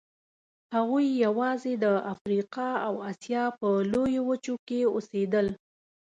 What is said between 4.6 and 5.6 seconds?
کې اوسېدل.